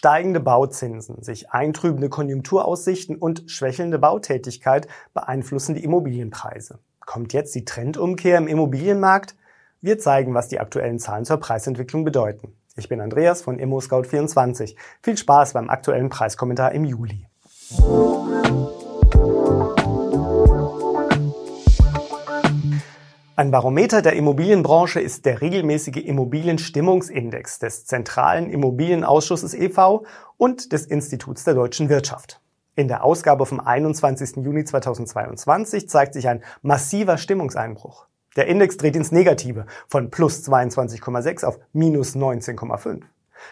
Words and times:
Steigende 0.00 0.40
Bauzinsen, 0.40 1.22
sich 1.22 1.50
eintrübende 1.50 2.08
Konjunkturaussichten 2.08 3.16
und 3.16 3.42
schwächelnde 3.50 3.98
Bautätigkeit 3.98 4.88
beeinflussen 5.12 5.74
die 5.74 5.84
Immobilienpreise. 5.84 6.78
Kommt 7.00 7.34
jetzt 7.34 7.54
die 7.54 7.66
Trendumkehr 7.66 8.38
im 8.38 8.48
Immobilienmarkt? 8.48 9.34
Wir 9.82 9.98
zeigen, 9.98 10.32
was 10.32 10.48
die 10.48 10.58
aktuellen 10.58 10.98
Zahlen 11.00 11.26
zur 11.26 11.36
Preisentwicklung 11.36 12.06
bedeuten. 12.06 12.54
Ich 12.76 12.88
bin 12.88 13.02
Andreas 13.02 13.42
von 13.42 13.60
ImmoScout24. 13.60 14.74
Viel 15.02 15.18
Spaß 15.18 15.52
beim 15.52 15.68
aktuellen 15.68 16.08
Preiskommentar 16.08 16.72
im 16.72 16.86
Juli. 16.86 17.26
Ein 23.40 23.52
Barometer 23.52 24.02
der 24.02 24.16
Immobilienbranche 24.16 25.00
ist 25.00 25.24
der 25.24 25.40
regelmäßige 25.40 26.04
Immobilienstimmungsindex 26.04 27.58
des 27.58 27.86
Zentralen 27.86 28.50
Immobilienausschusses 28.50 29.54
e.V. 29.54 30.04
und 30.36 30.72
des 30.72 30.84
Instituts 30.84 31.44
der 31.44 31.54
deutschen 31.54 31.88
Wirtschaft. 31.88 32.42
In 32.76 32.86
der 32.86 33.02
Ausgabe 33.02 33.46
vom 33.46 33.58
21. 33.58 34.44
Juni 34.44 34.64
2022 34.64 35.88
zeigt 35.88 36.12
sich 36.12 36.28
ein 36.28 36.42
massiver 36.60 37.16
Stimmungseinbruch. 37.16 38.04
Der 38.36 38.46
Index 38.46 38.76
dreht 38.76 38.94
ins 38.94 39.10
Negative 39.10 39.64
von 39.88 40.10
plus 40.10 40.46
22,6 40.46 41.42
auf 41.42 41.58
minus 41.72 42.14
19,5. 42.14 43.04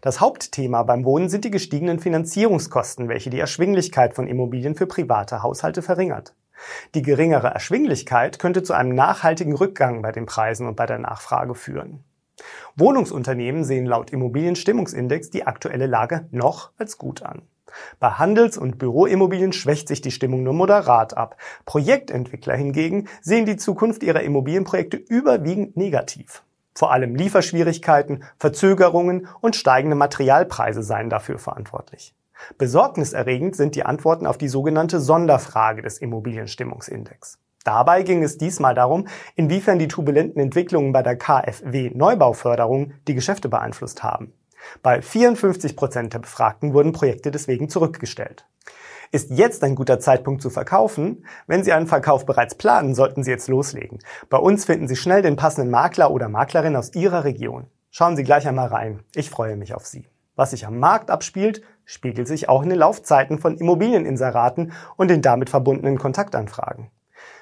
Das 0.00 0.18
Hauptthema 0.18 0.82
beim 0.84 1.04
Wohnen 1.04 1.28
sind 1.28 1.44
die 1.44 1.50
gestiegenen 1.50 1.98
Finanzierungskosten, 1.98 3.10
welche 3.10 3.28
die 3.28 3.38
Erschwinglichkeit 3.38 4.14
von 4.14 4.28
Immobilien 4.28 4.76
für 4.76 4.86
private 4.86 5.42
Haushalte 5.42 5.82
verringert. 5.82 6.34
Die 6.94 7.02
geringere 7.02 7.48
Erschwinglichkeit 7.48 8.38
könnte 8.38 8.62
zu 8.62 8.72
einem 8.72 8.94
nachhaltigen 8.94 9.54
Rückgang 9.54 10.02
bei 10.02 10.12
den 10.12 10.26
Preisen 10.26 10.66
und 10.66 10.76
bei 10.76 10.86
der 10.86 10.98
Nachfrage 10.98 11.54
führen. 11.54 12.04
Wohnungsunternehmen 12.76 13.64
sehen 13.64 13.86
laut 13.86 14.10
Immobilienstimmungsindex 14.10 15.30
die 15.30 15.46
aktuelle 15.46 15.86
Lage 15.86 16.26
noch 16.30 16.70
als 16.78 16.98
gut 16.98 17.22
an. 17.22 17.42
Bei 17.98 18.10
Handels- 18.10 18.58
und 18.58 18.78
Büroimmobilien 18.78 19.52
schwächt 19.52 19.88
sich 19.88 20.00
die 20.00 20.10
Stimmung 20.10 20.42
nur 20.42 20.52
moderat 20.52 21.16
ab. 21.16 21.36
Projektentwickler 21.64 22.54
hingegen 22.54 23.08
sehen 23.20 23.46
die 23.46 23.56
Zukunft 23.56 24.02
ihrer 24.02 24.22
Immobilienprojekte 24.22 24.96
überwiegend 24.96 25.76
negativ. 25.76 26.42
Vor 26.74 26.92
allem 26.92 27.14
Lieferschwierigkeiten, 27.14 28.24
Verzögerungen 28.38 29.28
und 29.40 29.56
steigende 29.56 29.96
Materialpreise 29.96 30.82
seien 30.82 31.08
dafür 31.08 31.38
verantwortlich. 31.38 32.14
Besorgniserregend 32.58 33.56
sind 33.56 33.74
die 33.74 33.84
Antworten 33.84 34.26
auf 34.26 34.38
die 34.38 34.48
sogenannte 34.48 35.00
Sonderfrage 35.00 35.82
des 35.82 35.98
Immobilienstimmungsindex. 35.98 37.38
Dabei 37.64 38.02
ging 38.02 38.22
es 38.22 38.36
diesmal 38.36 38.74
darum, 38.74 39.08
inwiefern 39.36 39.78
die 39.78 39.88
turbulenten 39.88 40.40
Entwicklungen 40.40 40.92
bei 40.92 41.02
der 41.02 41.16
KfW 41.16 41.90
Neubauförderung 41.94 42.92
die 43.08 43.14
Geschäfte 43.14 43.48
beeinflusst 43.48 44.02
haben. 44.02 44.34
Bei 44.82 45.00
54 45.00 45.76
Prozent 45.76 46.12
der 46.12 46.18
Befragten 46.20 46.74
wurden 46.74 46.92
Projekte 46.92 47.30
deswegen 47.30 47.68
zurückgestellt. 47.68 48.46
Ist 49.12 49.30
jetzt 49.30 49.62
ein 49.62 49.76
guter 49.76 50.00
Zeitpunkt 50.00 50.42
zu 50.42 50.50
verkaufen? 50.50 51.24
Wenn 51.46 51.62
Sie 51.62 51.72
einen 51.72 51.86
Verkauf 51.86 52.26
bereits 52.26 52.56
planen, 52.56 52.94
sollten 52.94 53.22
Sie 53.22 53.30
jetzt 53.30 53.48
loslegen. 53.48 54.00
Bei 54.28 54.38
uns 54.38 54.64
finden 54.64 54.88
Sie 54.88 54.96
schnell 54.96 55.22
den 55.22 55.36
passenden 55.36 55.70
Makler 55.70 56.10
oder 56.10 56.28
Maklerin 56.28 56.76
aus 56.76 56.94
Ihrer 56.94 57.24
Region. 57.24 57.66
Schauen 57.90 58.16
Sie 58.16 58.24
gleich 58.24 58.48
einmal 58.48 58.68
rein. 58.68 59.04
Ich 59.14 59.30
freue 59.30 59.56
mich 59.56 59.74
auf 59.74 59.86
Sie. 59.86 60.08
Was 60.34 60.50
sich 60.50 60.66
am 60.66 60.80
Markt 60.80 61.10
abspielt, 61.10 61.62
spiegelt 61.84 62.28
sich 62.28 62.48
auch 62.48 62.62
in 62.62 62.70
den 62.70 62.78
Laufzeiten 62.78 63.38
von 63.38 63.56
Immobilieninseraten 63.56 64.72
und 64.96 65.08
den 65.08 65.22
damit 65.22 65.50
verbundenen 65.50 65.98
Kontaktanfragen. 65.98 66.90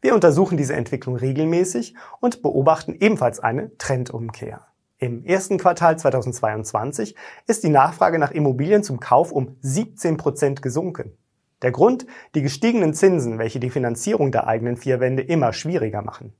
Wir 0.00 0.14
untersuchen 0.14 0.56
diese 0.56 0.74
Entwicklung 0.74 1.16
regelmäßig 1.16 1.94
und 2.20 2.42
beobachten 2.42 2.94
ebenfalls 2.94 3.40
eine 3.40 3.76
Trendumkehr. 3.78 4.66
Im 4.98 5.24
ersten 5.24 5.58
Quartal 5.58 5.98
2022 5.98 7.16
ist 7.46 7.64
die 7.64 7.68
Nachfrage 7.68 8.18
nach 8.18 8.30
Immobilien 8.30 8.82
zum 8.82 9.00
Kauf 9.00 9.32
um 9.32 9.56
17 9.60 10.16
Prozent 10.16 10.62
gesunken. 10.62 11.16
Der 11.62 11.72
Grund? 11.72 12.06
Die 12.34 12.42
gestiegenen 12.42 12.94
Zinsen, 12.94 13.38
welche 13.38 13.60
die 13.60 13.70
Finanzierung 13.70 14.30
der 14.30 14.46
eigenen 14.46 14.76
vier 14.76 15.00
Wände 15.00 15.22
immer 15.22 15.52
schwieriger 15.52 16.02
machen. 16.02 16.34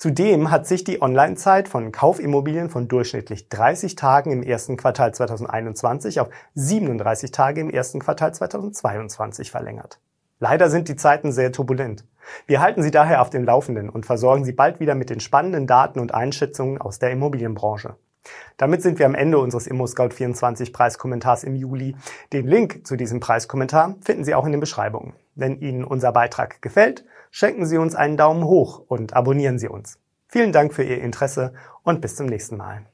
Zudem 0.00 0.50
hat 0.50 0.66
sich 0.66 0.82
die 0.82 1.02
Online-Zeit 1.02 1.68
von 1.68 1.92
Kaufimmobilien 1.92 2.70
von 2.70 2.88
durchschnittlich 2.88 3.50
30 3.50 3.96
Tagen 3.96 4.30
im 4.30 4.42
ersten 4.42 4.78
Quartal 4.78 5.12
2021 5.12 6.20
auf 6.20 6.30
37 6.54 7.32
Tage 7.32 7.60
im 7.60 7.68
ersten 7.68 8.00
Quartal 8.00 8.32
2022 8.32 9.50
verlängert. 9.50 10.00
Leider 10.38 10.70
sind 10.70 10.88
die 10.88 10.96
Zeiten 10.96 11.32
sehr 11.32 11.52
turbulent. 11.52 12.06
Wir 12.46 12.62
halten 12.62 12.82
Sie 12.82 12.90
daher 12.90 13.20
auf 13.20 13.28
dem 13.28 13.44
Laufenden 13.44 13.90
und 13.90 14.06
versorgen 14.06 14.46
Sie 14.46 14.54
bald 14.54 14.80
wieder 14.80 14.94
mit 14.94 15.10
den 15.10 15.20
spannenden 15.20 15.66
Daten 15.66 16.00
und 16.00 16.14
Einschätzungen 16.14 16.80
aus 16.80 16.98
der 16.98 17.10
Immobilienbranche. 17.10 17.94
Damit 18.56 18.82
sind 18.82 18.98
wir 18.98 19.06
am 19.06 19.14
Ende 19.14 19.38
unseres 19.38 19.70
ImmoScout24 19.70 20.72
Preiskommentars 20.72 21.44
im 21.44 21.54
Juli. 21.54 21.96
Den 22.32 22.46
Link 22.46 22.86
zu 22.86 22.96
diesem 22.96 23.20
Preiskommentar 23.20 23.96
finden 24.02 24.24
Sie 24.24 24.34
auch 24.34 24.44
in 24.44 24.52
den 24.52 24.60
Beschreibungen. 24.60 25.14
Wenn 25.34 25.58
Ihnen 25.60 25.84
unser 25.84 26.12
Beitrag 26.12 26.60
gefällt, 26.60 27.04
schenken 27.30 27.64
Sie 27.66 27.78
uns 27.78 27.94
einen 27.94 28.16
Daumen 28.16 28.44
hoch 28.44 28.82
und 28.86 29.14
abonnieren 29.14 29.58
Sie 29.58 29.68
uns. 29.68 29.98
Vielen 30.28 30.52
Dank 30.52 30.74
für 30.74 30.84
Ihr 30.84 31.00
Interesse 31.00 31.54
und 31.82 32.00
bis 32.00 32.16
zum 32.16 32.26
nächsten 32.26 32.56
Mal. 32.56 32.86